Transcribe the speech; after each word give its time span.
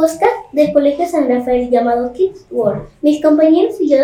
podcast 0.00 0.52
del 0.52 0.72
Colegio 0.72 1.08
San 1.08 1.28
Rafael 1.28 1.70
llamado 1.70 2.12
Kids 2.12 2.46
World. 2.52 2.84
Mis 3.02 3.20
compañeros 3.20 3.80
y 3.80 3.88
yo 3.88 3.96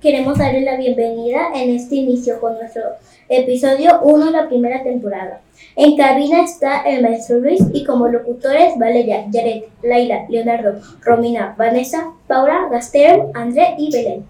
queremos 0.00 0.36
darle 0.36 0.62
la 0.62 0.76
bienvenida 0.76 1.50
en 1.54 1.70
este 1.76 1.94
inicio 1.94 2.40
con 2.40 2.54
nuestro 2.54 2.82
episodio 3.28 4.00
1 4.02 4.24
de 4.24 4.30
la 4.32 4.48
primera 4.48 4.82
temporada. 4.82 5.40
En 5.76 5.96
cabina 5.96 6.42
está 6.42 6.82
el 6.82 7.04
maestro 7.04 7.38
Luis 7.38 7.60
y 7.72 7.84
como 7.84 8.08
locutores 8.08 8.76
Valeria, 8.80 9.26
Jared, 9.32 9.62
Laila, 9.84 10.26
Leonardo, 10.28 10.80
Romina, 11.02 11.54
Vanessa, 11.56 12.14
Paula, 12.26 12.66
Gastero, 12.68 13.30
André 13.32 13.76
y 13.78 13.92
Belén. 13.92 14.26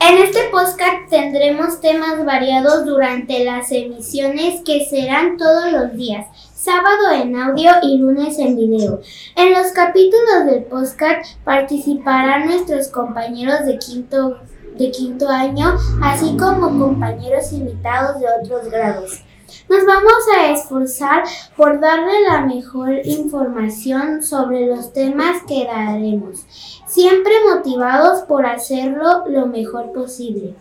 En 0.00 0.16
este 0.16 0.40
podcast 0.50 1.10
tendremos 1.10 1.82
temas 1.82 2.24
variados 2.24 2.86
durante 2.86 3.44
las 3.44 3.70
emisiones 3.70 4.62
que 4.62 4.86
serán 4.86 5.36
todos 5.36 5.70
los 5.70 5.94
días, 5.94 6.26
sábado 6.62 7.10
en 7.12 7.34
audio 7.34 7.72
y 7.82 7.98
lunes 7.98 8.38
en 8.38 8.54
video. 8.54 9.00
En 9.34 9.52
los 9.52 9.72
capítulos 9.72 10.46
del 10.46 10.62
podcast 10.62 11.36
participarán 11.42 12.46
nuestros 12.46 12.86
compañeros 12.86 13.66
de 13.66 13.78
quinto, 13.78 14.38
de 14.78 14.92
quinto 14.92 15.28
año, 15.28 15.74
así 16.00 16.36
como 16.36 16.78
compañeros 16.78 17.52
invitados 17.52 18.20
de 18.20 18.26
otros 18.28 18.70
grados. 18.70 19.24
Nos 19.68 19.84
vamos 19.84 20.22
a 20.38 20.52
esforzar 20.52 21.24
por 21.56 21.80
darle 21.80 22.22
la 22.28 22.46
mejor 22.46 22.92
información 23.06 24.22
sobre 24.22 24.66
los 24.68 24.92
temas 24.92 25.42
que 25.48 25.64
daremos, 25.64 26.46
siempre 26.86 27.32
motivados 27.52 28.22
por 28.22 28.46
hacerlo 28.46 29.24
lo 29.26 29.46
mejor 29.46 29.92
posible. 29.92 30.54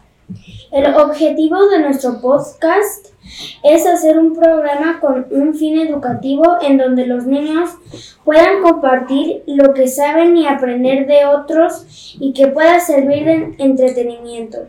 El 0.71 0.95
objetivo 0.95 1.67
de 1.67 1.79
nuestro 1.79 2.21
podcast 2.21 3.07
es 3.63 3.85
hacer 3.85 4.17
un 4.17 4.33
programa 4.33 4.99
con 4.99 5.27
un 5.31 5.53
fin 5.53 5.79
educativo 5.79 6.57
en 6.61 6.77
donde 6.77 7.05
los 7.05 7.25
niños 7.25 7.71
puedan 8.23 8.61
compartir 8.61 9.43
lo 9.47 9.73
que 9.73 9.87
saben 9.87 10.37
y 10.37 10.47
aprender 10.47 11.07
de 11.07 11.25
otros 11.25 12.15
y 12.19 12.33
que 12.33 12.47
pueda 12.47 12.79
servir 12.79 13.25
de 13.25 13.55
entretenimiento. 13.57 14.59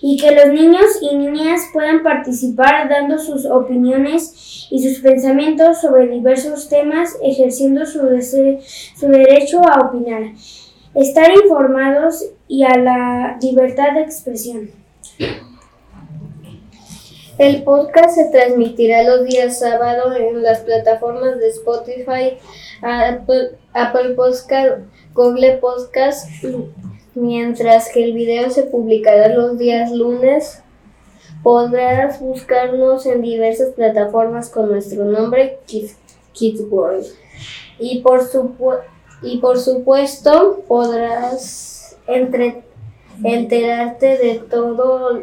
Y 0.00 0.16
que 0.16 0.32
los 0.32 0.46
niños 0.46 0.86
y 1.02 1.16
niñas 1.16 1.60
puedan 1.72 2.02
participar 2.02 2.88
dando 2.88 3.18
sus 3.18 3.44
opiniones 3.46 4.68
y 4.70 4.82
sus 4.82 5.00
pensamientos 5.00 5.80
sobre 5.80 6.08
diversos 6.08 6.68
temas, 6.68 7.16
ejerciendo 7.22 7.84
su, 7.84 8.00
su 8.20 9.06
derecho 9.08 9.60
a 9.66 9.88
opinar, 9.88 10.32
estar 10.94 11.30
informados 11.32 12.24
y 12.48 12.64
a 12.64 12.76
la 12.76 13.38
libertad 13.40 13.92
de 13.94 14.00
expresión. 14.00 14.70
El 17.38 17.62
podcast 17.62 18.16
se 18.16 18.30
transmitirá 18.30 19.04
los 19.04 19.24
días 19.24 19.60
sábado 19.60 20.12
en 20.16 20.42
las 20.42 20.60
plataformas 20.60 21.38
de 21.38 21.48
Spotify, 21.50 22.38
Apple, 22.82 23.52
Apple 23.74 24.14
Podcast, 24.14 24.80
Google 25.14 25.58
Podcast 25.58 26.28
mientras 27.14 27.90
que 27.92 28.04
el 28.04 28.12
video 28.12 28.50
se 28.50 28.64
publicará 28.64 29.28
los 29.28 29.58
días 29.58 29.92
lunes. 29.92 30.62
Podrás 31.42 32.20
buscarnos 32.20 33.06
en 33.06 33.22
diversas 33.22 33.70
plataformas 33.70 34.50
con 34.50 34.70
nuestro 34.70 35.04
nombre 35.04 35.60
Kids, 35.66 35.96
World. 36.68 37.06
Y 37.78 38.00
por, 38.00 38.20
y 39.22 39.38
por 39.38 39.58
supuesto 39.58 40.64
podrás 40.66 41.77
entre 42.08 42.62
enterarte 43.22 44.18
de 44.18 44.34
todo 44.50 45.22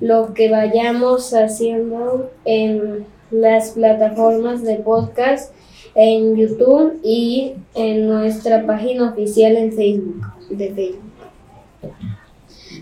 lo 0.00 0.34
que 0.34 0.50
vayamos 0.50 1.32
haciendo 1.32 2.30
en 2.44 3.06
las 3.30 3.70
plataformas 3.70 4.62
de 4.62 4.76
podcast 4.76 5.54
en 5.94 6.36
YouTube 6.36 7.00
y 7.02 7.54
en 7.74 8.08
nuestra 8.08 8.66
página 8.66 9.10
oficial 9.10 9.56
en 9.56 9.72
Facebook 9.72 10.26
de 10.50 10.72
Facebook. 10.72 11.04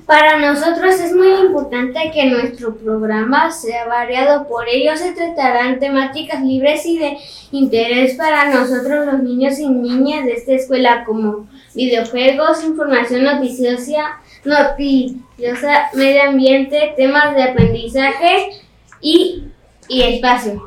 Para 0.06 0.38
nosotros 0.38 0.98
es 1.00 1.14
muy 1.14 1.30
importante 1.46 2.10
que 2.12 2.26
nuestro 2.26 2.74
programa 2.74 3.50
sea 3.50 3.86
variado, 3.86 4.48
por 4.48 4.68
ello 4.68 4.96
se 4.96 5.12
tratarán 5.12 5.78
temáticas 5.78 6.42
libres 6.42 6.84
y 6.86 6.98
de 6.98 7.18
interés 7.52 8.16
para 8.16 8.52
nosotros 8.52 9.06
los 9.06 9.22
niños 9.22 9.58
y 9.58 9.68
niñas 9.68 10.24
de 10.24 10.32
esta 10.32 10.52
escuela 10.52 11.04
como 11.04 11.46
videojuegos, 11.74 12.64
información 12.64 13.24
noticiosa, 13.24 14.20
noticiosa, 14.44 15.90
medio 15.94 16.22
ambiente, 16.22 16.94
temas 16.96 17.34
de 17.34 17.42
aprendizaje 17.42 18.62
y, 19.00 19.44
y 19.88 20.02
espacio. 20.02 20.62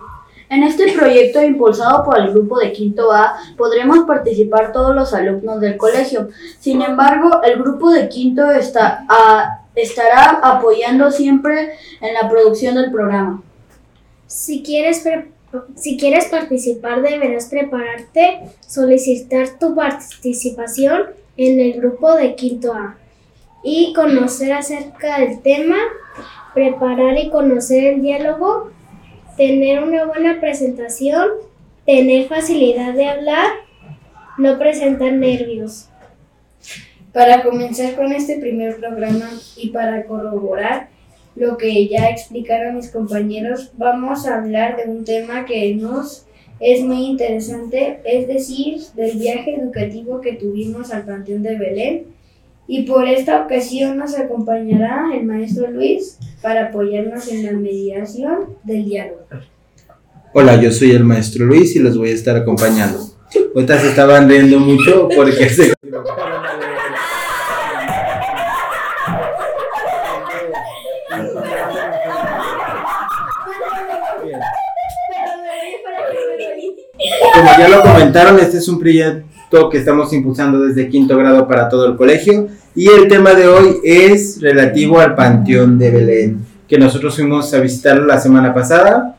En 0.49 0.63
este 0.63 0.91
proyecto 0.91 1.41
impulsado 1.41 2.03
por 2.03 2.19
el 2.19 2.31
grupo 2.31 2.59
de 2.59 2.71
Quinto 2.71 3.11
A 3.11 3.35
podremos 3.57 4.05
participar 4.05 4.71
todos 4.71 4.95
los 4.95 5.13
alumnos 5.13 5.59
del 5.59 5.75
colegio. 5.75 6.29
Sin 6.59 6.81
embargo, 6.81 7.41
el 7.43 7.57
grupo 7.59 7.89
de 7.89 8.07
Quinto 8.09 8.51
está, 8.51 9.05
estará 9.73 10.39
apoyando 10.43 11.09
siempre 11.09 11.71
en 11.99 12.13
la 12.13 12.29
producción 12.29 12.75
del 12.75 12.91
programa. 12.91 13.41
Si 14.27 14.63
quieres, 14.63 15.03
si 15.75 15.97
quieres 15.97 16.25
participar 16.25 17.01
deberás 17.01 17.47
prepararte, 17.47 18.41
solicitar 18.65 19.59
tu 19.59 19.75
participación 19.75 21.03
en 21.37 21.59
el 21.59 21.73
grupo 21.79 22.13
de 22.15 22.35
Quinto 22.35 22.73
A 22.73 22.97
y 23.63 23.93
conocer 23.93 24.53
acerca 24.53 25.19
del 25.19 25.41
tema, 25.41 25.77
preparar 26.53 27.17
y 27.17 27.29
conocer 27.29 27.95
el 27.95 28.01
diálogo 28.01 28.71
tener 29.37 29.83
una 29.83 30.05
buena 30.05 30.39
presentación, 30.39 31.27
tener 31.85 32.27
facilidad 32.27 32.93
de 32.93 33.07
hablar, 33.07 33.47
no 34.37 34.57
presentar 34.57 35.11
nervios. 35.13 35.89
Para 37.13 37.43
comenzar 37.43 37.95
con 37.95 38.11
este 38.11 38.37
primer 38.39 38.77
programa 38.77 39.29
y 39.55 39.69
para 39.69 40.05
corroborar 40.05 40.89
lo 41.35 41.57
que 41.57 41.87
ya 41.87 42.09
explicaron 42.09 42.75
mis 42.75 42.89
compañeros, 42.89 43.71
vamos 43.77 44.25
a 44.25 44.37
hablar 44.37 44.77
de 44.77 44.89
un 44.89 45.03
tema 45.03 45.45
que 45.45 45.75
nos 45.75 46.25
es 46.59 46.81
muy 46.83 47.05
interesante, 47.05 47.99
es 48.05 48.27
decir, 48.27 48.79
del 48.95 49.17
viaje 49.17 49.55
educativo 49.55 50.21
que 50.21 50.33
tuvimos 50.33 50.91
al 50.93 51.03
Panteón 51.03 51.43
de 51.43 51.57
Belén 51.57 52.03
y 52.67 52.83
por 52.83 53.07
esta 53.07 53.43
ocasión 53.43 53.97
nos 53.97 54.17
acompañará 54.17 55.11
el 55.13 55.25
maestro 55.25 55.69
Luis 55.69 56.17
para 56.41 56.67
apoyarnos 56.67 57.27
en 57.27 57.45
la 57.45 57.51
mediación 57.51 58.55
del 58.63 58.85
diálogo. 58.85 59.21
Hola, 60.33 60.61
yo 60.61 60.71
soy 60.71 60.91
el 60.91 61.03
maestro 61.03 61.45
Luis 61.45 61.75
y 61.75 61.79
los 61.79 61.97
voy 61.97 62.09
a 62.09 62.13
estar 62.13 62.35
acompañando. 62.35 62.99
Ahorita 63.53 63.79
se 63.79 63.89
estaban 63.89 64.29
riendo 64.29 64.59
mucho 64.59 65.09
porque 65.15 65.49
se 65.49 65.73
Como 77.45 77.59
ya 77.59 77.69
lo 77.69 77.83
comentaron, 77.83 78.39
este 78.39 78.57
es 78.57 78.67
un 78.67 78.79
proyecto 78.79 79.69
que 79.69 79.77
estamos 79.77 80.11
impulsando 80.13 80.61
desde 80.61 80.89
quinto 80.89 81.15
grado 81.15 81.47
para 81.47 81.69
todo 81.69 81.85
el 81.85 81.95
colegio. 81.95 82.47
Y 82.73 82.87
el 82.87 83.07
tema 83.07 83.35
de 83.35 83.47
hoy 83.47 83.77
es 83.83 84.41
relativo 84.41 84.99
al 84.99 85.13
Panteón 85.13 85.77
de 85.77 85.91
Belén, 85.91 86.45
que 86.67 86.79
nosotros 86.79 87.15
fuimos 87.15 87.53
a 87.53 87.59
visitarlo 87.59 88.07
la 88.07 88.19
semana 88.19 88.51
pasada 88.51 89.15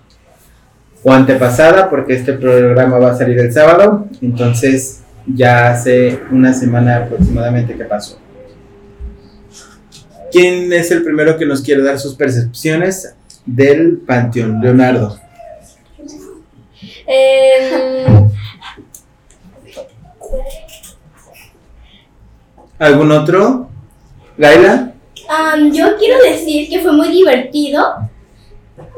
o 1.04 1.12
antepasada, 1.12 1.88
porque 1.88 2.14
este 2.14 2.32
programa 2.32 2.98
va 2.98 3.12
a 3.12 3.16
salir 3.16 3.38
el 3.38 3.52
sábado. 3.52 4.08
Entonces 4.20 5.02
ya 5.32 5.70
hace 5.70 6.18
una 6.32 6.52
semana 6.52 6.96
aproximadamente 6.96 7.76
que 7.76 7.84
pasó. 7.84 8.18
¿Quién 10.32 10.72
es 10.72 10.90
el 10.90 11.04
primero 11.04 11.38
que 11.38 11.46
nos 11.46 11.62
quiere 11.62 11.84
dar 11.84 12.00
sus 12.00 12.16
percepciones 12.16 13.14
del 13.44 13.98
Panteón? 13.98 14.60
Leonardo. 14.60 15.25
Eh, 17.06 18.06
¿Algún 22.78 23.12
otro? 23.12 23.68
¿Gaila? 24.36 24.92
yo 25.72 25.96
quiero 25.96 26.22
decir 26.22 26.68
que 26.68 26.80
fue 26.80 26.92
muy 26.92 27.08
divertido 27.08 27.82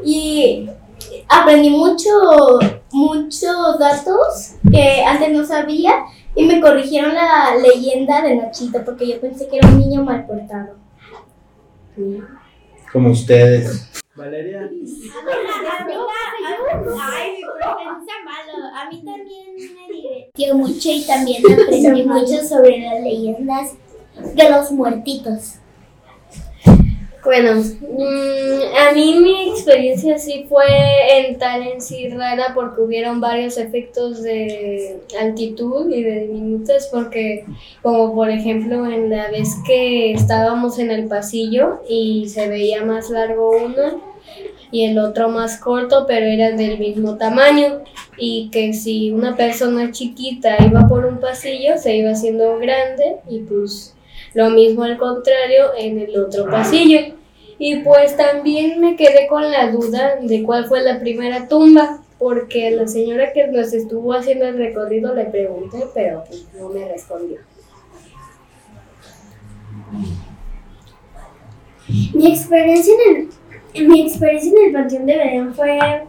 y 0.03 0.69
aprendí 1.27 1.69
mucho, 1.69 2.09
muchos 2.91 3.79
datos 3.79 4.55
que 4.71 5.03
antes 5.03 5.31
no 5.31 5.43
sabía 5.45 5.91
y 6.35 6.45
me 6.45 6.61
corrigieron 6.61 7.13
la 7.13 7.55
leyenda 7.55 8.21
de 8.21 8.35
Nachito 8.35 8.83
porque 8.85 9.07
yo 9.07 9.19
pensé 9.19 9.47
que 9.47 9.57
era 9.57 9.67
un 9.69 9.79
niño 9.79 10.03
mal 10.03 10.25
portado. 10.25 10.75
Como 12.91 13.11
ustedes. 13.11 13.89
Valeria. 14.15 14.69
Ay, 16.71 17.41
malo. 18.23 18.67
A 18.75 18.89
mí 18.89 19.01
también 19.03 19.55
me 19.55 19.93
divirtió 19.93 20.55
mucho 20.55 20.89
y 20.91 21.01
también 21.05 21.43
aprendí 21.51 22.03
mucho 22.03 22.43
sobre 22.43 22.79
las 22.79 23.01
leyendas 23.01 23.73
de 24.35 24.49
los 24.49 24.71
muertitos. 24.71 25.55
Bueno, 27.23 27.55
mm, 27.61 28.87
a 28.87 28.93
mí 28.93 29.19
mi 29.19 29.49
experiencia 29.49 30.17
sí 30.17 30.45
fue 30.47 30.65
en 31.17 31.37
tal 31.37 31.67
en 31.67 31.81
sí 31.81 32.07
rara 32.09 32.53
porque 32.55 32.81
hubieron 32.81 33.19
varios 33.19 33.57
efectos 33.57 34.23
de 34.23 35.01
altitud 35.19 35.89
y 35.91 36.01
de 36.01 36.27
diminutos 36.27 36.87
porque 36.91 37.45
como 37.81 38.15
por 38.15 38.29
ejemplo 38.29 38.85
en 38.85 39.09
la 39.09 39.29
vez 39.29 39.49
que 39.67 40.13
estábamos 40.13 40.79
en 40.79 40.91
el 40.91 41.07
pasillo 41.07 41.81
y 41.89 42.29
se 42.29 42.47
veía 42.47 42.85
más 42.85 43.09
largo 43.09 43.51
uno 43.51 44.01
y 44.71 44.85
el 44.85 44.99
otro 44.99 45.29
más 45.29 45.57
corto 45.57 46.05
pero 46.07 46.25
eran 46.25 46.57
del 46.57 46.77
mismo 46.79 47.17
tamaño 47.17 47.81
y 48.17 48.49
que 48.51 48.73
si 48.73 49.11
una 49.11 49.35
persona 49.35 49.91
chiquita 49.91 50.57
iba 50.63 50.87
por 50.87 51.05
un 51.05 51.19
pasillo 51.19 51.77
se 51.77 51.95
iba 51.95 52.11
haciendo 52.11 52.57
grande 52.59 53.17
y 53.29 53.39
pues 53.39 53.95
lo 54.33 54.49
mismo 54.49 54.83
al 54.83 54.97
contrario 54.97 55.71
en 55.77 55.99
el 55.99 56.17
otro 56.17 56.45
pasillo. 56.45 57.15
Y 57.57 57.77
pues 57.77 58.15
también 58.15 58.79
me 58.79 58.95
quedé 58.95 59.27
con 59.27 59.51
la 59.51 59.71
duda 59.71 60.15
de 60.21 60.43
cuál 60.43 60.65
fue 60.65 60.81
la 60.81 60.99
primera 60.99 61.47
tumba, 61.47 62.01
porque 62.17 62.71
la 62.71 62.87
señora 62.87 63.33
que 63.33 63.47
nos 63.47 63.73
estuvo 63.73 64.13
haciendo 64.13 64.45
el 64.45 64.57
recorrido 64.57 65.13
le 65.13 65.25
pregunté, 65.25 65.85
pero 65.93 66.23
pues 66.25 66.45
no 66.57 66.69
me 66.69 66.87
respondió. 66.87 67.39
Mi 72.13 72.31
experiencia 72.31 72.93
en 72.93 73.15
el, 73.17 73.29
mi 73.75 74.01
experiencia 74.07 74.51
en 74.51 74.65
el 74.67 74.73
Panteón 74.73 75.05
de 75.05 75.17
Belén 75.17 75.53
fue, 75.53 76.03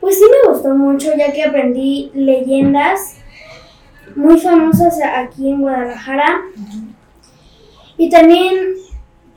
pues 0.00 0.18
sí 0.18 0.24
me 0.24 0.52
gustó 0.52 0.74
mucho, 0.74 1.10
ya 1.16 1.32
que 1.32 1.44
aprendí 1.44 2.10
leyendas 2.14 3.16
muy 4.16 4.38
famosas 4.38 4.98
aquí 5.02 5.50
en 5.50 5.62
Guadalajara. 5.62 6.42
Y 7.96 8.08
también 8.08 8.74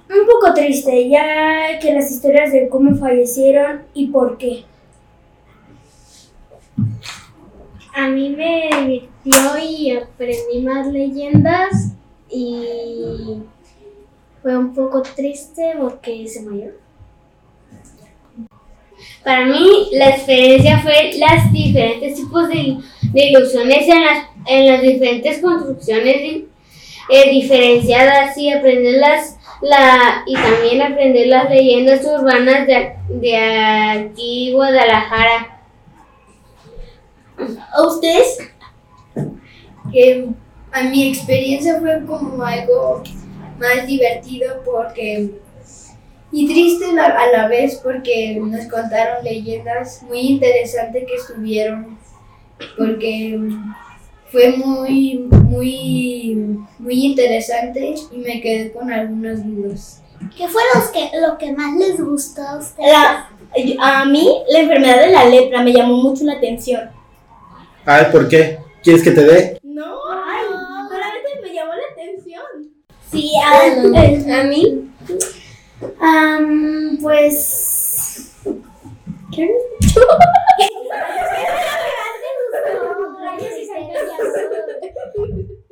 un 0.10 0.28
poco 0.28 0.54
triste, 0.54 1.10
ya 1.10 1.80
que 1.80 1.94
las 1.94 2.12
historias 2.12 2.52
de 2.52 2.70
cómo 2.70 2.96
fallecieron 2.96 3.84
y 3.94 4.08
por 4.08 4.38
qué. 4.38 4.66
A 7.96 8.08
mí 8.08 8.30
me 8.36 8.70
divirtió 8.80 9.58
y 9.62 9.92
aprendí 9.92 10.62
más 10.64 10.88
leyendas 10.88 11.94
y 12.30 13.44
fue 14.42 14.58
un 14.58 14.74
poco 14.74 15.02
triste 15.02 15.74
porque 15.80 16.28
se 16.28 16.42
murió. 16.42 16.83
Para 19.24 19.46
mí 19.46 19.90
la 19.94 20.10
experiencia 20.10 20.80
fue 20.80 21.12
las 21.18 21.52
diferentes 21.52 22.16
tipos 22.16 22.48
de, 22.50 22.78
de 23.02 23.28
ilusiones 23.30 23.88
en 23.88 24.04
las, 24.04 24.28
en 24.48 24.68
las 24.68 24.82
diferentes 24.82 25.40
construcciones 25.40 26.16
di- 26.22 26.48
eh, 27.10 27.30
diferenciadas 27.32 28.38
y 28.38 28.52
aprenderlas 28.52 29.38
la, 29.62 30.24
y 30.26 30.34
también 30.34 30.82
aprender 30.82 31.28
las 31.28 31.50
leyendas 31.50 32.06
urbanas 32.06 32.68
de, 32.68 32.96
de 33.10 33.38
aquí 33.38 34.52
Guadalajara. 34.52 35.62
¿A 37.74 37.88
ustedes? 37.88 38.40
Que 39.92 40.28
a 40.72 40.84
mi 40.84 41.08
experiencia 41.10 41.80
fue 41.80 42.06
como 42.06 42.44
algo 42.44 43.04
más 43.60 43.88
divertido 43.88 44.62
porque 44.66 45.30
y 46.34 46.48
triste 46.48 46.86
a 47.00 47.28
la 47.32 47.48
vez 47.48 47.80
porque 47.84 48.36
nos 48.42 48.66
contaron 48.66 49.24
leyendas 49.24 50.02
muy 50.04 50.20
interesantes 50.20 51.06
que 51.08 51.16
estuvieron 51.16 51.98
porque 52.78 53.40
fue 54.32 54.50
muy 54.58 55.20
muy 55.30 56.58
muy 56.80 57.06
interesante 57.06 57.96
y 58.12 58.18
me 58.18 58.42
quedé 58.42 58.72
con 58.72 58.92
algunas 58.92 59.46
dudas. 59.46 60.02
¿Qué 60.36 60.48
fue 60.48 60.62
los 60.74 60.86
que, 60.86 61.10
lo 61.20 61.38
que 61.38 61.52
más 61.52 61.76
les 61.78 62.00
gustó 62.04 62.42
a 62.42 62.58
ustedes? 62.58 62.92
La- 62.92 63.30
a 63.82 64.06
mí 64.06 64.28
la 64.50 64.60
enfermedad 64.62 65.02
de 65.02 65.12
la 65.12 65.26
lepra 65.26 65.62
me 65.62 65.72
llamó 65.74 65.98
mucho 65.98 66.24
la 66.24 66.34
atención. 66.34 66.90
Ay, 67.86 68.06
¿por 68.12 68.28
qué? 68.28 68.58
¿Quieres 68.82 69.04
que 69.04 69.12
te 69.12 69.24
dé? 69.24 69.60
No, 69.62 69.98
solamente 70.90 71.30
me 71.42 71.54
llamó 71.54 71.74
la 71.74 71.84
atención. 71.92 72.44
Sí, 73.12 73.32
a, 73.46 74.40
A 74.40 74.44
mí, 74.46 74.90
Am, 76.04 76.98
pues... 77.02 78.32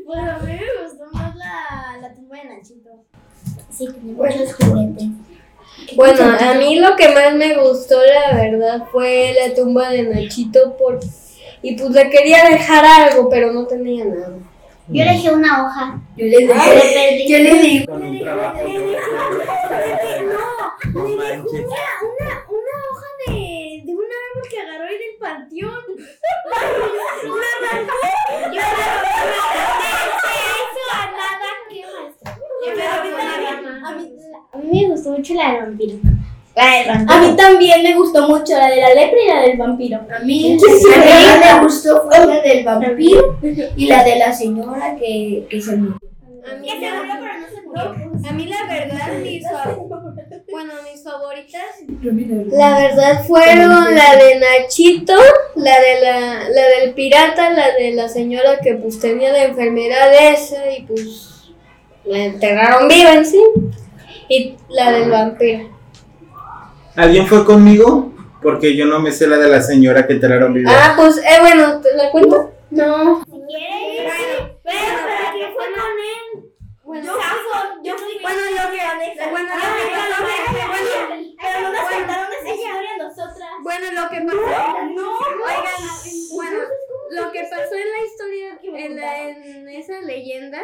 Bueno, 0.05 0.31
a 0.31 0.39
mí 0.39 0.51
me 0.51 0.83
gustó 0.83 1.05
más 1.13 1.35
la, 1.35 1.97
la 2.01 2.13
tumba 2.13 2.37
de 2.37 2.43
Nachito. 2.45 3.05
sí, 3.69 3.87
tiene 3.87 4.13
muchos 4.13 4.55
juguetes. 4.55 5.07
bueno, 5.95 6.37
a 6.37 6.53
mí 6.55 6.75
lo 6.79 6.95
que 6.97 7.09
más 7.09 7.33
me 7.35 7.57
gustó 7.57 7.97
la 8.03 8.35
verdad 8.35 8.87
fue 8.91 9.33
la 9.39 9.53
tumba 9.53 9.89
de 9.89 10.03
Nachito 10.03 10.75
por, 10.75 10.99
y 11.61 11.77
pues 11.77 11.91
le 11.91 12.09
quería 12.09 12.43
dejar 12.49 12.83
algo, 12.83 13.29
pero 13.29 13.53
no 13.53 13.67
tenía 13.67 14.03
nada. 14.05 14.37
Yo 14.87 15.05
dejé 15.05 15.31
una 15.31 15.65
hoja. 15.65 16.01
Yo 16.17 16.25
les 16.25 16.39
dije, 16.39 17.27
yo 17.29 17.37
les 17.37 17.85
Con 17.87 18.19
trabajo. 18.19 18.59
No 20.93 21.07
manches. 21.07 21.65
Una, 21.65 22.45
una 22.49 22.75
hoja 22.91 23.07
de, 23.27 23.81
de 23.85 23.93
un 23.93 24.03
árbol 24.03 24.49
que 24.49 24.59
agarró 24.59 24.85
ahí 24.85 24.97
del 24.97 25.17
panteón. 25.19 25.83
A 34.53 34.57
mí 34.57 34.81
me 34.81 34.87
gustó 34.89 35.11
mucho 35.11 35.33
la 35.33 35.51
del 35.51 35.61
vampiro. 35.61 35.97
A 36.55 37.21
mí 37.21 37.35
también 37.37 37.83
me 37.83 37.95
gustó 37.95 38.27
mucho 38.27 38.57
la 38.57 38.69
de 38.69 38.81
la 38.81 38.93
lepra 38.93 39.17
y 39.23 39.27
la 39.27 39.41
del 39.43 39.57
vampiro. 39.57 39.97
a 39.97 40.19
mí, 40.19 40.57
a 40.57 40.59
mí 40.59 41.39
me 41.39 41.63
gustó 41.63 42.03
fue 42.03 42.25
la 42.25 42.41
del 42.41 42.65
vampiro 42.65 43.37
y 43.75 43.87
la 43.87 44.03
de 44.03 44.17
la 44.17 44.33
señora 44.33 44.95
que, 44.97 45.47
que 45.49 45.61
se 45.61 45.77
murió. 45.77 46.10
A 46.43 46.55
mí, 46.55 46.69
a 46.69 48.31
mí 48.33 48.45
la 48.45 48.65
verdad, 48.67 49.13
mis, 49.21 49.43
bueno, 50.51 50.73
mis 50.91 51.03
favoritas, 51.03 51.61
la 52.51 52.77
verdad 52.79 53.23
fueron 53.25 53.95
la 53.95 54.15
de 54.15 54.39
Nachito, 54.39 55.13
la 55.55 55.79
de 55.79 56.01
la, 56.01 56.49
la 56.49 56.67
del 56.79 56.93
pirata, 56.93 57.49
la 57.51 57.71
de 57.75 57.91
la 57.93 58.09
señora 58.09 58.59
que 58.61 58.73
pues 58.75 58.99
tenía 58.99 59.31
la 59.31 59.43
enfermedad 59.45 60.11
esa 60.33 60.71
y 60.71 60.83
pues 60.83 61.51
la 62.05 62.17
enterraron 62.17 62.87
viva 62.87 63.13
en 63.13 63.25
sí, 63.25 63.41
y 64.27 64.55
la 64.69 64.91
del 64.91 65.09
vampiro. 65.11 65.69
¿Alguien 66.95 67.27
fue 67.27 67.45
conmigo? 67.45 68.11
Porque 68.41 68.75
yo 68.75 68.85
no 68.87 68.99
me 68.99 69.11
sé 69.11 69.27
la 69.27 69.37
de 69.37 69.47
la 69.49 69.61
señora 69.61 70.07
que 70.07 70.13
enterraron 70.13 70.53
viva. 70.53 70.71
Ah, 70.73 70.93
pues, 70.97 71.17
eh, 71.17 71.39
bueno, 71.39 71.79
¿te 71.79 71.93
la 71.95 72.09
cuento? 72.09 72.51
No. 72.71 73.23
Bueno, 76.83 77.05
Yo 77.05 77.13
fui, 77.13 77.83
yo 77.83 77.97
fui. 77.97 78.17
Bueno, 78.21 78.39
yo 78.49 78.71
que 78.71 78.77
gané. 78.77 79.15
Bueno, 79.31 79.47
lo 79.47 79.53
Ah, 79.53 79.75
que 79.77 79.83
pero 79.87 80.01
pasó- 80.01 80.11
no, 80.11 80.27
bueno, 80.67 81.35
pero 81.41 81.61
no 81.61 81.71
nos 81.71 81.81
contaron 81.89 82.27
esa 82.41 82.53
historia 82.53 82.89
a 82.93 82.97
nosotras. 82.97 83.49
Bueno, 83.63 83.85
lo 83.93 84.09
que 84.09 84.21
pasó. 84.21 84.37
No, 84.95 85.17
oigan, 85.17 85.79
bueno, 86.35 86.59
lo 87.11 87.31
que 87.31 87.41
pasó 87.43 87.75
en 87.75 87.91
la 87.91 88.05
historia, 88.05 88.59
en, 88.85 88.95
la- 88.97 89.29
en 89.29 89.69
esa 89.69 90.01
leyenda, 90.01 90.59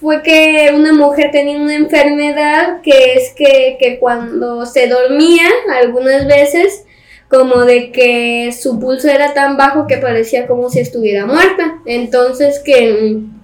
fue 0.00 0.22
que 0.22 0.70
una 0.74 0.92
mujer 0.92 1.30
tenía 1.32 1.58
una 1.58 1.74
enfermedad 1.74 2.80
que 2.82 3.14
es 3.14 3.32
que, 3.34 3.76
que 3.80 3.98
cuando 3.98 4.64
se 4.66 4.86
dormía, 4.86 5.48
algunas 5.80 6.26
veces, 6.26 6.84
como 7.28 7.64
de 7.64 7.90
que 7.92 8.52
su 8.52 8.78
pulso 8.78 9.08
era 9.08 9.34
tan 9.34 9.56
bajo 9.56 9.86
que 9.86 9.98
parecía 9.98 10.46
como 10.46 10.70
si 10.70 10.80
estuviera 10.80 11.26
muerta. 11.26 11.78
Entonces 11.84 12.60
que 12.64 12.92
mm, 12.92 13.42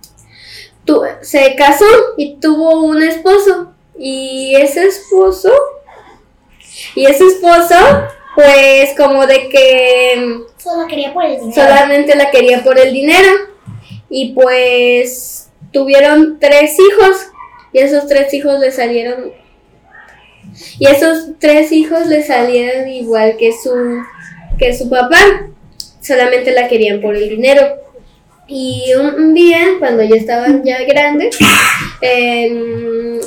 tu- 0.85 1.03
se 1.23 1.55
casó 1.57 1.85
y 2.17 2.37
tuvo 2.37 2.83
un 2.85 3.03
esposo. 3.03 3.73
Y 3.99 4.55
ese 4.57 4.85
esposo, 4.87 5.53
y 6.97 7.05
ese 7.07 7.25
esposo, 7.27 7.77
pues 8.35 8.91
como 8.97 9.27
de 9.27 9.49
que 9.49 10.41
Solo 10.57 10.87
quería 10.89 11.13
por 11.15 11.25
el 11.25 11.39
dinero. 11.41 11.53
solamente 11.55 12.17
la 12.17 12.31
quería 12.31 12.63
por 12.65 12.79
el 12.79 12.93
dinero. 12.93 13.29
Y 14.11 14.33
pues 14.33 15.44
tuvieron 15.75 16.39
tres 16.41 16.79
hijos. 16.79 17.17
Y 17.73 17.81
esos 17.81 18.07
tres 18.07 18.33
hijos 18.33 18.59
le 18.61 18.71
salieron. 18.71 19.33
Y 20.79 20.87
esos 20.87 21.33
tres 21.39 21.73
hijos 21.73 22.07
le 22.07 22.23
salieron 22.23 22.89
igual 22.89 23.37
que 23.37 23.53
su, 23.53 23.75
que 24.59 24.73
su 24.73 24.89
papá. 24.89 25.51
Solamente 26.01 26.53
la 26.53 26.69
querían 26.69 27.03
por 27.03 27.15
el 27.17 27.29
dinero. 27.29 27.63
Y 28.47 28.93
un, 28.95 29.35
día, 29.35 29.77
cuando 29.79 30.03
ya 30.03 30.17
estaban 30.17 30.63
ya 30.65 30.83
grandes, 30.85 31.37
em, 32.03 33.19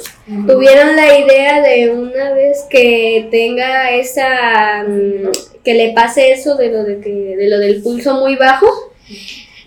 tuvieron 0.45 0.95
la 0.95 1.19
idea 1.19 1.61
de 1.61 1.89
una 1.89 2.33
vez 2.33 2.65
que 2.69 3.27
tenga 3.31 3.91
esa 3.95 4.83
mm, 4.87 5.31
que 5.63 5.73
le 5.73 5.91
pase 5.93 6.31
eso 6.31 6.55
de 6.55 6.69
lo 6.69 6.83
de 6.83 6.99
que 6.99 7.35
de 7.35 7.49
lo 7.49 7.57
del 7.57 7.81
pulso 7.81 8.19
muy 8.19 8.35
bajo 8.35 8.67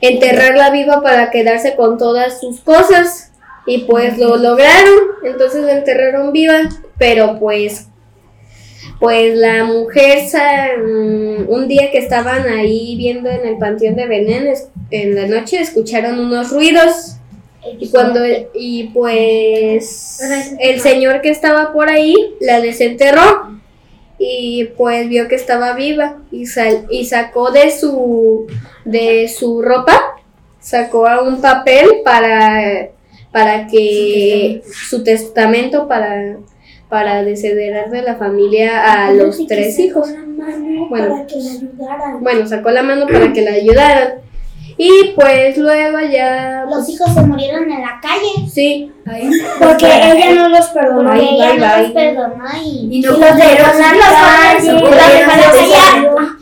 enterrarla 0.00 0.70
viva 0.70 1.02
para 1.02 1.30
quedarse 1.30 1.74
con 1.76 1.98
todas 1.98 2.40
sus 2.40 2.60
cosas. 2.60 3.32
Y 3.66 3.84
pues 3.84 4.18
lo 4.18 4.36
lograron, 4.36 4.98
entonces 5.24 5.62
la 5.64 5.72
enterraron 5.78 6.32
viva, 6.32 6.60
pero 6.98 7.38
pues 7.38 7.86
pues 8.98 9.34
la 9.36 9.64
mujer 9.64 10.18
mm, 10.78 11.48
un 11.48 11.68
día 11.68 11.90
que 11.90 11.98
estaban 11.98 12.46
ahí 12.48 12.96
viendo 12.96 13.30
en 13.30 13.46
el 13.46 13.58
panteón 13.58 13.96
de 13.96 14.06
Belén 14.06 14.52
en 14.90 15.14
la 15.14 15.26
noche 15.26 15.60
escucharon 15.60 16.18
unos 16.18 16.50
ruidos. 16.50 17.16
Y 17.78 17.88
cuando 17.90 18.20
y 18.54 18.84
pues 18.94 20.18
el 20.58 20.80
señor 20.80 21.20
que 21.20 21.30
estaba 21.30 21.72
por 21.74 21.88
ahí 21.90 22.14
la 22.40 22.60
desenterró 22.60 23.58
y 24.18 24.64
pues 24.76 25.08
vio 25.08 25.28
que 25.28 25.34
estaba 25.34 25.74
viva 25.74 26.18
y 26.32 26.46
sal- 26.46 26.86
y 26.90 27.04
sacó 27.06 27.50
de 27.50 27.70
su 27.70 28.46
de 28.90 29.28
su 29.28 29.62
ropa 29.62 29.98
sacó 30.60 31.06
a 31.06 31.22
un 31.22 31.40
papel 31.40 31.86
para 32.04 32.88
para 33.32 33.66
que 33.68 34.62
su 34.88 35.04
testamento 35.04 35.86
para 35.88 36.36
para 36.88 37.22
desheredar 37.22 37.88
de 37.90 38.02
la 38.02 38.16
familia 38.16 39.04
a 39.04 39.12
los 39.12 39.46
tres 39.46 39.78
hijos. 39.78 40.08
Bueno. 40.88 41.08
Para 41.14 41.26
que 41.26 41.36
le 41.36 41.50
ayudaran. 41.50 42.20
Bueno, 42.22 42.46
sacó 42.48 42.70
la 42.70 42.82
mano 42.82 43.06
para 43.06 43.32
que 43.32 43.42
la 43.42 43.52
ayudaran. 43.52 44.14
Y 44.76 45.12
pues 45.14 45.56
luego 45.58 45.98
ya 46.10 46.64
Los 46.68 46.88
hijos 46.88 47.12
se 47.12 47.20
murieron 47.20 47.70
en 47.70 47.82
la 47.82 48.00
calle. 48.00 48.48
sí, 48.50 48.90
Porque 49.60 49.86
ella 49.86 50.34
no 50.34 50.48
los 50.48 50.66
perdonó. 50.68 51.10
Porque 51.10 51.20
Bye, 51.26 51.34
ella 51.34 51.50
bye, 51.52 51.58
no 51.58 51.66
bye. 51.74 51.82
los 51.82 51.92
perdonó 51.92 52.44
y, 52.64 52.88
Y 52.90 53.00
no 53.02 53.16
y 53.16 53.20
los 53.20 53.20
dejó 53.20 53.72
en 53.72 53.98
la 53.98 54.10
calle. 54.56 56.39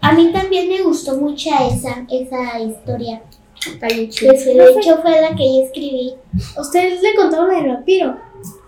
A 0.00 0.12
mí 0.12 0.30
también 0.32 0.68
me 0.68 0.82
gustó 0.82 1.16
mucho 1.16 1.50
esa, 1.50 2.04
esa 2.10 2.60
historia. 2.60 3.22
está 3.66 3.88
bien 3.88 4.08
chido. 4.08 4.32
Que 4.32 4.54
de 4.54 4.70
hecho 4.70 4.98
fue 5.02 5.20
la 5.20 5.34
que 5.34 5.44
yo 5.44 5.64
escribí. 5.64 6.14
Ustedes 6.58 7.02
le 7.02 7.14
contaron 7.14 7.54
el 7.54 7.68
vampiro. 7.68 8.16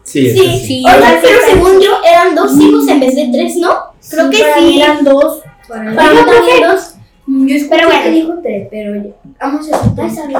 Sí, 0.02 0.28
así. 0.30 0.58
Sí, 0.66 0.84
Oigan, 0.86 1.14
pero 1.22 1.38
según 1.46 1.80
yo 1.80 1.92
eran 2.04 2.34
dos 2.34 2.58
hijos 2.58 2.88
en 2.88 3.00
vez 3.00 3.14
de 3.14 3.28
tres, 3.32 3.56
¿no? 3.56 3.70
Creo 4.10 4.28
que 4.30 4.38
para 4.40 4.58
sí. 4.58 4.64
mí 4.64 4.82
eran 4.82 5.04
dos. 5.04 5.40
Para 5.68 5.84
mí 5.90 5.96
también 5.96 6.62
dos. 6.62 6.94
Yo 7.26 7.54
escuché 7.54 7.68
Pero 7.70 7.86
bueno. 7.88 8.02
que 8.02 8.10
dijo 8.10 8.32
tres, 8.42 8.68
pero 8.70 9.14
vamos 9.38 9.68
a 9.70 9.76
escuchar. 9.76 10.32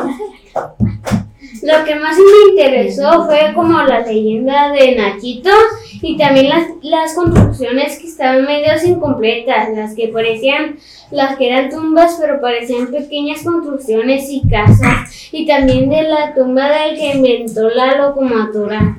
Lo 1.62 1.84
que 1.84 1.94
más 1.94 2.16
me 2.16 2.50
interesó 2.50 3.26
fue 3.26 3.52
como 3.54 3.80
la 3.82 4.00
leyenda 4.00 4.72
de 4.72 4.96
Nachito 4.96 5.50
y 6.02 6.16
también 6.16 6.48
las, 6.48 6.66
las 6.82 7.14
construcciones 7.14 7.98
que 7.98 8.06
estaban 8.06 8.44
medio 8.44 8.72
incompletas, 8.84 9.68
las 9.74 9.94
que 9.94 10.08
parecían, 10.08 10.76
las 11.10 11.36
que 11.36 11.48
eran 11.48 11.70
tumbas 11.70 12.16
pero 12.20 12.40
parecían 12.40 12.88
pequeñas 12.88 13.42
construcciones 13.42 14.30
y 14.30 14.42
casas 14.48 15.28
y 15.32 15.46
también 15.46 15.90
de 15.90 16.02
la 16.02 16.34
tumba 16.34 16.68
del 16.70 16.96
que 16.96 17.14
inventó 17.16 17.68
la 17.70 17.96
locomotora. 17.96 18.96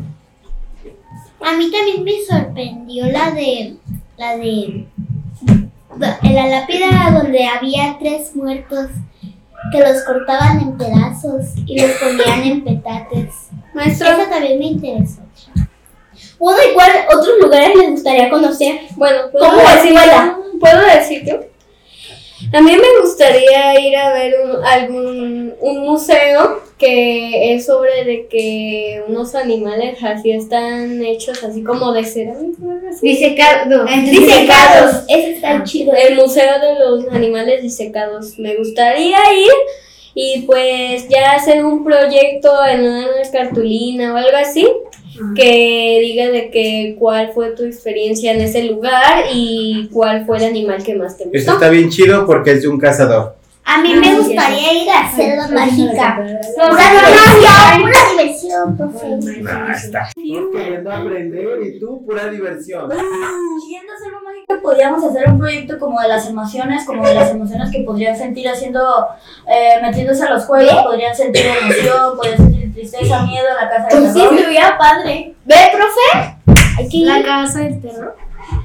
A 1.43 1.57
mí 1.57 1.71
también 1.71 2.03
me 2.03 2.13
sorprendió 2.27 3.07
la 3.07 3.31
de 3.31 3.75
la 4.17 4.37
de 4.37 4.85
en 6.23 6.35
la 6.35 6.47
lápida 6.47 7.11
donde 7.11 7.45
había 7.45 7.97
tres 7.99 8.35
muertos 8.35 8.89
que 9.71 9.79
los 9.79 10.03
cortaban 10.03 10.59
en 10.59 10.77
pedazos 10.77 11.53
y 11.65 11.79
los 11.79 11.91
ponían 11.91 12.43
en 12.43 12.63
petates. 12.63 13.49
Maestro, 13.73 14.09
Eso 14.09 14.29
también 14.29 14.59
me 14.59 14.65
interesó. 14.65 15.21
Bueno, 16.41 16.57
igual 16.71 16.91
otros 17.15 17.37
lugares 17.39 17.75
les 17.75 17.91
gustaría 17.91 18.27
conocer. 18.31 18.79
bueno, 18.95 19.19
¿Cómo 19.31 19.61
¿puedo 19.61 19.75
decir? 19.75 19.95
¿puedo 20.59 20.81
decir 20.81 21.23
yo? 21.23 21.39
A 22.51 22.61
mí 22.61 22.71
me 22.75 23.01
gustaría 23.01 23.79
ir 23.79 23.95
a 23.95 24.11
ver 24.11 24.33
un, 24.43 24.65
algún 24.65 25.53
un 25.59 25.79
museo 25.85 26.63
que 26.79 27.53
es 27.53 27.67
sobre 27.67 28.05
de 28.05 28.27
que 28.27 29.03
unos 29.07 29.35
animales 29.35 29.99
así 30.03 30.31
están 30.31 31.05
hechos 31.05 31.43
así 31.43 31.63
como 31.63 31.93
de 31.93 32.03
cerámica. 32.03 32.57
o 32.65 32.71
algo 32.71 32.87
así. 32.89 33.07
Disecado. 33.07 33.85
Disecados. 33.85 34.95
Ese 35.07 35.33
está 35.33 35.63
chido. 35.63 35.93
el 35.93 36.15
museo 36.15 36.59
de 36.59 36.79
los 36.79 37.07
animales 37.13 37.61
disecados. 37.61 38.39
Me 38.39 38.55
gustaría 38.55 39.19
ir 39.31 39.53
y 40.15 40.41
pues 40.47 41.07
ya 41.07 41.33
hacer 41.33 41.63
un 41.63 41.83
proyecto 41.83 42.51
en 42.65 42.81
una 42.81 43.05
cartulina 43.31 44.15
o 44.15 44.17
algo 44.17 44.37
así 44.37 44.67
que 45.35 45.99
diga 46.01 46.29
de 46.29 46.49
que 46.51 46.95
cuál 46.99 47.31
fue 47.33 47.51
tu 47.51 47.63
experiencia 47.63 48.33
en 48.33 48.41
ese 48.41 48.63
lugar 48.63 49.25
y 49.33 49.89
cuál 49.91 50.25
fue 50.25 50.37
el 50.37 50.45
animal 50.45 50.83
que 50.83 50.95
más 50.95 51.17
te 51.17 51.23
Esto 51.23 51.31
gustó. 51.37 51.53
está 51.53 51.69
bien 51.69 51.89
chido 51.89 52.25
porque 52.25 52.51
es 52.53 52.61
de 52.61 52.67
un 52.67 52.79
cazador. 52.79 53.35
A 53.63 53.79
mí 53.79 53.93
me 53.93 54.15
gustaría 54.17 54.73
ir 54.83 54.89
a 54.89 55.09
Selva 55.15 55.47
Mágica. 55.49 56.19
Pura 56.55 56.67
Pura 56.71 56.97
diversión, 56.97 57.81
pura 57.81 58.09
diversión, 58.11 58.77
profe. 58.77 59.43
Basta. 59.43 60.09
Estamos 60.15 60.49
queriendo 60.51 60.91
aprender 60.91 61.59
y 61.67 61.79
tú, 61.79 62.03
pura 62.03 62.27
diversión. 62.29 62.89
Siguiendo 62.89 63.93
Selva 64.03 64.19
Mágica, 64.25 64.59
podríamos 64.63 65.03
hacer 65.03 65.29
un 65.29 65.37
proyecto 65.37 65.77
como 65.77 66.01
de 66.01 66.07
las 66.07 66.27
emociones, 66.27 66.85
como 66.85 67.05
de 67.07 67.13
las 67.13 67.29
emociones 67.31 67.69
que 67.71 67.83
podrían 67.83 68.17
sentir 68.17 68.49
haciendo, 68.49 69.05
eh, 69.47 69.79
metiéndose 69.81 70.23
a 70.23 70.31
los 70.31 70.43
juegos, 70.45 70.73
podrían 70.83 71.15
sentir 71.15 71.45
emoción, 71.45 72.17
podrían 72.17 72.37
sentir 72.37 72.60
tristeza, 72.73 73.23
miedo, 73.23 73.47
la 73.59 73.69
casa 73.69 73.87
de 73.87 74.01
Pues 74.01 74.13
sí, 74.13 74.19
terror. 74.19 74.33
estuviera 74.37 74.77
padre. 74.77 75.35
¿Ve, 75.45 75.55
profe? 75.73 76.37
Hay 76.77 76.89
que 76.89 76.97
ir. 76.97 77.07
La 77.07 77.21
casa 77.23 77.59
del 77.59 77.81
terror. 77.81 78.15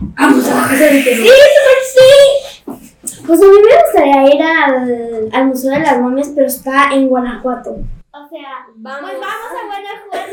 Vamos 0.00 0.48
a 0.48 0.54
la 0.54 0.62
casa 0.62 0.74
de 0.84 1.02
terror. 1.02 1.26
Sí, 1.26 1.30
súper 1.56 1.80
sí. 1.94 3.22
Pues 3.26 3.40
a 3.40 3.44
mí 3.44 3.50
me 3.50 3.82
gustaría 3.82 4.34
ir 4.34 4.42
al, 4.42 5.28
al 5.32 5.46
Museo 5.46 5.70
de 5.72 5.80
las 5.80 6.00
Momias, 6.00 6.30
pero 6.34 6.46
está 6.46 6.92
en 6.92 7.08
Guanajuato. 7.08 7.70
O 7.70 8.28
sea, 8.28 8.66
Vamos. 8.76 9.10
pues 9.10 9.20
vamos 9.20 9.52
a 9.52 9.66
Guanajuato. 9.66 10.32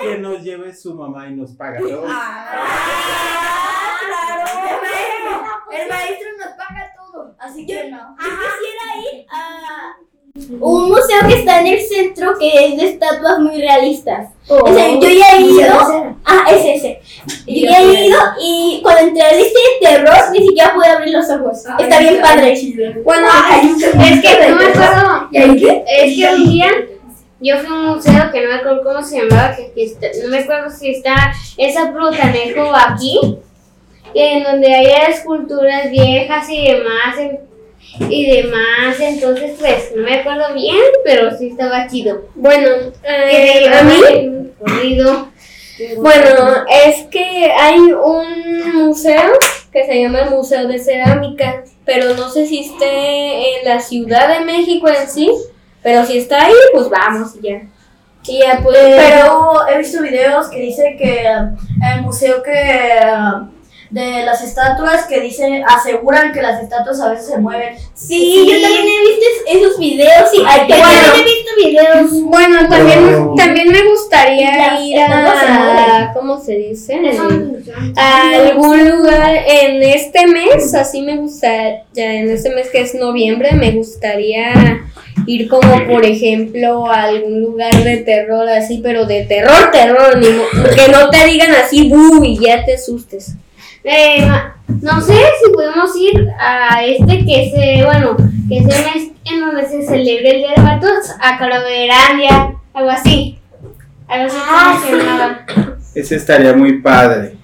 Que 0.02 0.16
nos 0.18 0.42
lleve 0.42 0.74
su 0.74 0.94
mamá 0.94 1.28
y 1.28 1.34
nos 1.36 1.52
paga 1.52 1.78
todo. 1.78 2.06
El 5.70 5.88
maestro 5.88 6.28
nos 6.38 6.52
paga 6.56 6.92
todo. 6.96 7.34
Así 7.38 7.66
que 7.66 7.90
no. 7.90 8.16
Quisiera 8.16 8.96
ir 9.12 9.26
a 9.30 9.96
un 10.60 10.88
museo 10.88 11.18
que 11.28 11.34
está 11.34 11.60
en 11.60 11.66
el 11.68 11.80
centro 11.80 12.38
que 12.38 12.66
es 12.66 12.76
de 12.76 12.88
estatuas 12.90 13.38
muy 13.40 13.60
realistas. 13.60 14.28
O 14.48 14.74
sea, 14.74 14.88
yo 14.88 15.08
ya 15.08 15.36
he 15.36 15.40
ido. 15.42 16.16
Ah, 16.24 16.44
es 16.50 16.78
ese. 16.78 17.00
Yo 17.46 17.70
ya 17.70 17.80
he 17.82 18.06
ido 18.06 18.18
y 18.42 18.80
cuando 18.82 19.02
entré 19.08 19.22
al 19.22 19.34
este 19.38 19.60
terror 19.80 20.16
ni 20.32 20.38
siquiera 20.46 20.74
pude 20.74 20.86
abrir 20.86 21.14
los 21.14 21.28
ojos. 21.30 21.58
Está 21.78 21.98
bien 22.00 22.20
padre. 22.20 22.54
Bueno, 23.04 23.28
es 23.62 24.20
que 24.20 24.48
no 24.50 24.56
me 24.56 24.64
acuerdo. 24.64 25.28
Es 25.86 26.16
que 26.16 26.34
un 26.34 26.50
día 26.50 26.68
yo 27.42 27.56
fui 27.58 27.68
a 27.68 27.72
un 27.72 27.86
museo 27.96 28.30
que 28.32 28.40
no 28.42 28.48
me 28.48 28.54
acuerdo 28.56 28.82
cómo 28.84 29.02
se 29.02 29.18
llamaba, 29.22 29.56
que, 29.56 29.72
que 29.72 29.84
está- 29.84 30.08
no 30.22 30.28
me 30.28 30.38
acuerdo 30.40 30.68
si 30.70 30.90
está 30.90 31.32
esa 31.56 31.90
Plutanejo 31.92 32.70
aquí, 32.74 33.38
en 34.14 34.42
donde 34.42 34.74
hay 34.74 34.86
esculturas 35.10 35.90
viejas 35.90 36.50
y 36.50 36.66
demás, 36.72 37.16
en- 37.18 37.40
y 37.98 38.30
demás, 38.30 38.98
entonces 39.00 39.56
pues 39.58 39.92
no 39.94 40.02
me 40.02 40.20
acuerdo 40.20 40.54
bien, 40.54 40.82
pero 41.04 41.36
sí 41.36 41.48
estaba 41.48 41.86
chido. 41.86 42.28
Bueno, 42.34 42.68
eh, 43.02 43.68
a 43.68 43.82
mí 43.82 44.50
corrido. 44.58 45.28
Bueno, 45.96 46.64
es 46.86 47.06
que 47.06 47.50
hay 47.50 47.92
un 47.92 48.74
museo 48.74 49.32
que 49.72 49.86
se 49.86 50.02
llama 50.02 50.20
el 50.20 50.30
Museo 50.30 50.68
de 50.68 50.78
Cerámica, 50.78 51.64
pero 51.84 52.14
no 52.14 52.28
sé 52.28 52.46
si 52.46 52.60
esté 52.60 53.60
en 53.60 53.64
la 53.64 53.80
Ciudad 53.80 54.28
de 54.28 54.44
México 54.44 54.88
en 54.88 55.08
sí, 55.08 55.30
pero 55.82 56.04
si 56.04 56.18
está 56.18 56.44
ahí, 56.46 56.52
pues 56.74 56.90
vamos 56.90 57.36
y 57.36 57.48
ya. 57.48 57.62
Y 58.26 58.40
ya 58.40 58.60
pues, 58.62 58.76
pero 58.76 58.96
Pero 58.96 59.68
he 59.68 59.78
visto 59.78 60.02
videos 60.02 60.48
que 60.48 60.60
dice 60.60 60.96
que 60.98 61.22
eh, 61.22 61.94
el 61.94 62.02
museo 62.02 62.42
que 62.42 62.52
eh, 62.52 63.10
de 63.90 64.24
las 64.24 64.40
estatuas 64.42 65.06
que 65.06 65.20
dicen 65.20 65.64
aseguran 65.66 66.32
que 66.32 66.40
las 66.40 66.62
estatuas 66.62 67.00
a 67.00 67.10
veces 67.10 67.26
se 67.26 67.38
mueven. 67.38 67.74
Sí, 67.94 68.46
yo 68.48 68.60
también 68.60 68.84
he 68.86 69.08
visto 69.08 69.24
es- 69.48 69.56
esos 69.56 69.78
videos 69.80 70.30
y 70.32 70.42
hay 70.46 70.66
que 70.66 70.74
También 70.74 71.10
he 71.16 71.24
visto 71.24 71.50
videos. 71.64 72.22
bueno, 72.22 72.68
también, 72.68 73.00
Pero- 73.04 73.34
también 73.36 73.68
me 73.72 73.82
gustaría 73.88 74.80
ir 74.80 74.98
a. 75.00 76.12
¿cómo 76.14 76.40
se 76.40 76.52
dice? 76.56 77.00
A 77.96 78.30
algún 78.34 78.88
lugar 78.88 79.34
en 79.46 79.82
este 79.82 80.26
mes, 80.26 80.72
así 80.74 81.02
me 81.02 81.16
gusta, 81.16 81.48
ya 81.92 82.14
en 82.14 82.30
este 82.30 82.50
mes 82.50 82.68
que 82.70 82.82
es 82.82 82.94
noviembre, 82.94 83.52
me 83.52 83.72
gustaría 83.72 84.80
ir 85.26 85.48
como 85.48 85.84
por 85.86 86.04
ejemplo 86.04 86.86
a 86.86 87.02
algún 87.04 87.40
lugar 87.42 87.74
de 87.84 87.98
terror 87.98 88.48
así, 88.48 88.80
pero 88.82 89.04
de 89.06 89.24
terror, 89.24 89.70
terror, 89.72 90.16
ni 90.18 90.26
que 90.74 90.90
no 90.90 91.10
te 91.10 91.24
digan 91.26 91.50
así, 91.54 91.88
bu, 91.88 92.22
y 92.24 92.38
ya 92.38 92.64
te 92.64 92.74
asustes. 92.74 93.32
Eh, 93.84 94.28
no 94.82 95.00
sé 95.00 95.14
si 95.14 95.52
podemos 95.52 95.90
ir 95.96 96.28
a 96.38 96.84
este 96.84 97.24
que 97.24 97.50
se, 97.50 97.84
bueno, 97.84 98.16
que 98.48 98.58
es 98.58 98.64
el 98.64 98.84
mes 98.84 99.10
en 99.24 99.40
donde 99.40 99.66
se 99.66 99.82
celebra 99.82 100.30
el 100.30 100.38
Día 100.38 100.52
de 100.56 100.62
Muertos, 100.62 101.10
a 101.20 101.38
Calaverandia, 101.38 102.56
algo 102.72 102.90
así. 102.90 103.38
Algo 104.08 104.26
así 104.26 104.36
como 104.38 104.86
se 104.86 104.96
llamaba. 104.96 105.46
Ese 105.94 106.16
estaría 106.16 106.52
muy 106.52 106.80
padre. 106.80 107.36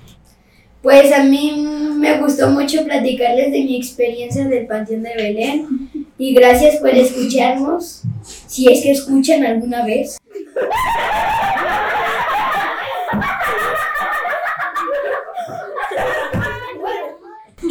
Pues 0.83 1.13
a 1.13 1.23
mí 1.23 1.67
me 1.97 2.19
gustó 2.19 2.49
mucho 2.49 2.85
platicarles 2.85 3.53
de 3.53 3.65
mi 3.65 3.77
experiencia 3.77 4.45
del 4.47 4.67
Panteón 4.67 5.03
de 5.03 5.15
Belén. 5.15 5.91
Y 6.19 6.35
gracias 6.35 6.77
por 6.77 6.91
escucharnos, 6.91 8.03
si 8.47 8.73
es 8.73 8.83
que 8.83 8.93
escuchan 8.93 9.45
alguna 9.45 9.85
vez. 9.85 10.17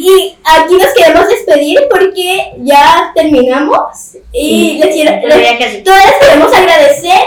Y 0.08 0.36
aquí 0.44 0.74
nos 0.76 0.92
queremos 0.94 1.26
despedir 1.28 1.80
porque 1.90 2.52
ya 2.58 3.10
terminamos. 3.14 3.80
Y 4.32 4.78
les 4.78 4.94
quiero, 4.94 5.26
les- 5.26 5.36
les 6.06 6.14
queremos 6.20 6.54
agradecer 6.54 7.18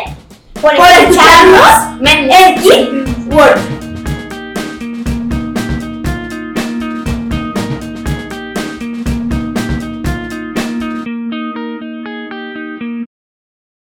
por, 0.61 0.73
escucharnos 0.75 1.99
Men- 1.99 2.29
en 2.31 3.33
World. 3.33 3.78